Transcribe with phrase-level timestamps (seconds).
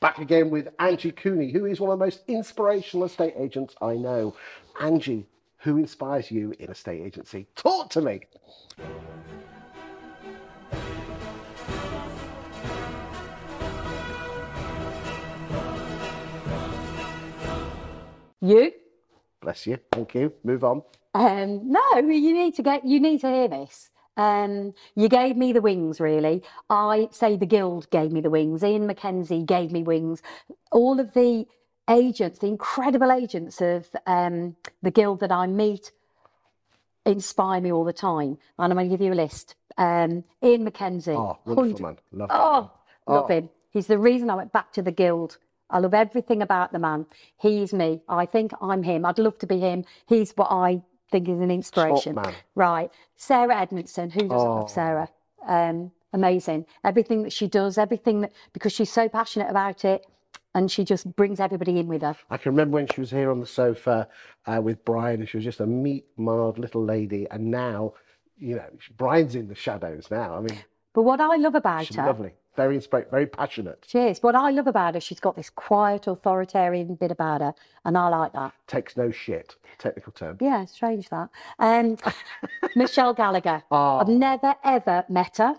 [0.00, 3.96] Back again with Angie Cooney, who is one of the most inspirational estate agents I
[3.96, 4.34] know.
[4.80, 5.26] Angie,
[5.58, 7.46] who inspires you in estate agency?
[7.54, 8.22] Talk to me.
[18.40, 18.72] You?
[19.42, 19.78] Bless you.
[19.92, 20.32] Thank you.
[20.44, 20.82] Move on.
[21.12, 22.86] Um, no, you need to get.
[22.86, 23.90] You need to hear this.
[24.20, 26.42] Um, you gave me the wings, really.
[26.68, 28.62] I say the guild gave me the wings.
[28.62, 30.20] Ian Mackenzie gave me wings.
[30.70, 31.46] All of the
[31.88, 35.92] agents, the incredible agents of um, the guild that I meet,
[37.06, 38.36] inspire me all the time.
[38.58, 39.54] And I'm going to give you a list.
[39.78, 41.12] Um, Ian Mackenzie.
[41.12, 41.96] Oh, wonderful man.
[42.12, 42.40] Love that.
[42.40, 42.70] Oh,
[43.06, 43.34] love Oh.
[43.34, 43.48] him.
[43.70, 45.38] He's the reason I went back to the guild.
[45.70, 47.06] I love everything about the man.
[47.40, 48.02] He's me.
[48.08, 49.06] I think I'm him.
[49.06, 49.84] I'd love to be him.
[50.06, 52.18] He's what I think is an inspiration.
[52.54, 52.90] Right.
[53.16, 54.10] Sarah Edmondson.
[54.10, 54.54] Who doesn't Oh.
[54.60, 55.08] love Sarah?
[55.46, 56.66] Um, amazing.
[56.84, 60.06] Everything that she does, everything that, because she's so passionate about it
[60.54, 62.16] and she just brings everybody in with her.
[62.28, 64.08] I can remember when she was here on the sofa
[64.46, 67.26] uh, with Brian, and she was just a meek, mild little lady.
[67.30, 67.94] And now,
[68.36, 70.34] you know, Brian's in the shadows now.
[70.36, 70.58] I mean,
[70.92, 73.84] But what I love about she's her, lovely, very inspiring, very passionate.
[73.86, 77.54] she is, what I love about her, she's got this quiet, authoritarian bit about her.
[77.84, 78.52] And I like that.
[78.66, 79.56] Takes no shit.
[79.78, 80.36] Technical term.
[80.40, 81.30] Yeah, strange that.
[81.58, 81.96] Um,
[82.76, 83.62] Michelle Gallagher.
[83.70, 83.98] Oh.
[83.98, 85.54] I've never ever met her.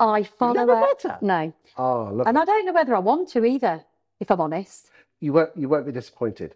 [0.00, 0.80] I follow never her.
[0.80, 1.18] met her?
[1.20, 2.26] No, Oh, look.
[2.26, 3.84] and I don't know whether I want to either.
[4.18, 4.90] If I'm honest.
[5.20, 6.54] you won't you won't be disappointed.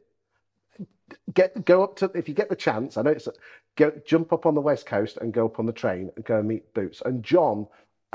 [1.32, 2.96] Get go up to if you get the chance.
[2.96, 3.28] I know it's
[3.76, 6.38] go jump up on the west coast and go up on the train and go
[6.38, 7.66] and meet Boots and John,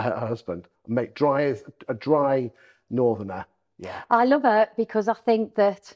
[0.02, 1.56] her husband, make dry
[1.88, 2.52] a dry
[2.90, 3.46] northerner.
[3.78, 5.96] Yeah, I love her because I think that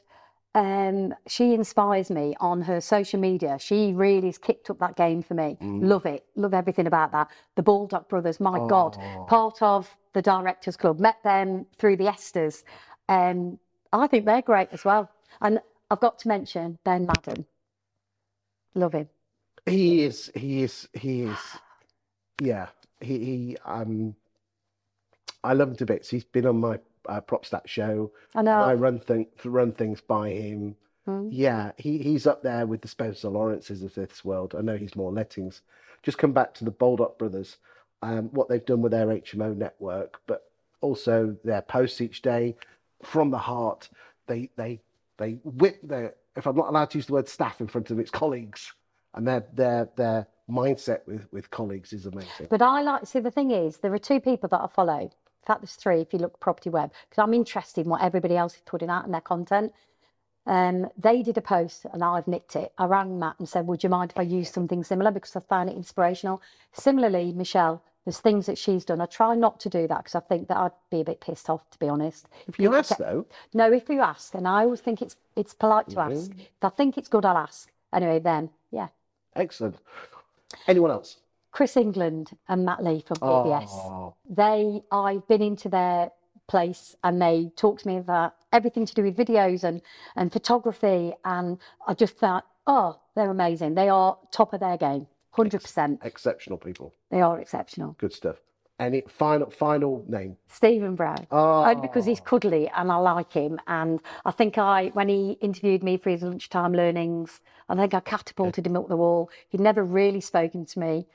[0.54, 3.58] um, she inspires me on her social media.
[3.58, 5.58] She really has kicked up that game for me.
[5.60, 5.84] Mm.
[5.84, 6.24] Love it.
[6.36, 7.28] Love everything about that.
[7.56, 9.24] The Baldock brothers, my God, Oh.
[9.24, 11.00] part of the Directors Club.
[11.00, 12.64] Met them through the ESTAS.
[13.08, 13.58] Um,
[13.92, 15.10] I think they're great as well.
[15.40, 15.60] And
[15.90, 17.44] I've got to mention Ben Madden.
[18.74, 19.08] Love him.
[19.66, 20.30] he is.
[20.34, 20.88] He is.
[20.94, 21.38] He is.
[22.42, 22.66] Yeah,
[23.04, 23.18] he.
[23.18, 24.14] he um,
[25.42, 26.08] I love him to bits.
[26.08, 26.78] He's been on my
[27.08, 28.10] uh, prop stat show.
[28.34, 28.60] I know.
[28.60, 30.76] I run thing run things by him.
[31.06, 31.28] Mm.
[31.30, 34.54] Yeah, he, he's up there with the Spencer Lawrences of this world.
[34.56, 35.60] I know he's more lettings.
[36.02, 37.58] Just come back to the Baldock brothers,
[38.02, 40.50] um, what they've done with their HMO network, but
[40.80, 42.56] also their posts each day
[43.02, 43.88] from the heart.
[44.26, 44.80] They they
[45.18, 47.98] they whip their if I'm not allowed to use the word staff in front of
[47.98, 48.72] its colleagues,
[49.14, 52.46] and their their their mindset with with colleagues is amazing.
[52.50, 54.98] But I like, see, the thing is, there are two people that I follow.
[55.00, 58.36] In fact, there's three if you look Property Web, because I'm interested in what everybody
[58.36, 59.72] else is putting out in their content.
[60.46, 62.72] Um, they did a post and I've nicked it.
[62.76, 65.10] I rang Matt and said, Would you mind if I use something similar?
[65.10, 66.42] Because I found it inspirational.
[66.72, 69.00] Similarly, Michelle, there's things that she's done.
[69.00, 71.48] I try not to do that because I think that I'd be a bit pissed
[71.48, 72.28] off, to be honest.
[72.46, 75.88] If you ask though, No, if you ask, and I always think it's it's polite
[75.90, 76.30] to ask.
[76.30, 76.40] Mhm.
[76.40, 77.72] If I think it's good, I'll ask.
[77.94, 78.88] Anyway, then, yeah.
[79.36, 79.76] Excellent.
[80.66, 81.18] Anyone else?
[81.52, 83.44] Chris England and Matt Lee from ah.
[83.44, 83.68] PBS.
[83.70, 86.10] Oh, they I've been into their
[86.46, 89.80] place and they talked to me about everything to do with videos and
[90.16, 95.06] and photography and I just thought oh they're amazing they are top of their game
[95.34, 96.92] 100% exceptional people.
[97.10, 98.36] they are exceptional Good stuff.
[98.80, 100.36] Any final final name?
[100.48, 101.26] Stephen Brown.
[101.30, 103.60] Oh, only because he's cuddly and I like him.
[103.68, 108.00] And I think I when he interviewed me for his lunchtime learnings I think I
[108.00, 109.30] catapulted him up the wall.
[109.48, 111.06] He'd never really spoken to me.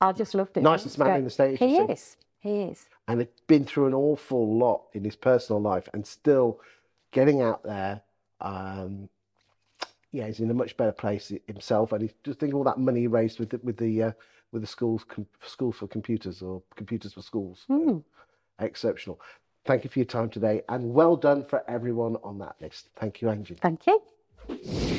[0.00, 2.16] I just loved it Nicest man in the state he is.
[2.40, 2.86] He is.
[3.06, 6.60] And he's been through an awful lot in his personal life and still
[7.12, 8.02] getting out there.
[8.40, 9.08] Um,
[10.12, 13.00] yeah, he's in a much better place himself, and he's just thinking all that money
[13.00, 14.12] he raised with the, with the uh,
[14.52, 17.64] with the schools com- schools for computers or computers for schools.
[17.66, 17.98] Hmm.
[18.58, 19.20] Exceptional.
[19.64, 22.90] Thank you for your time today, and well done for everyone on that list.
[22.96, 23.56] Thank you, Angie.
[23.60, 24.91] thank you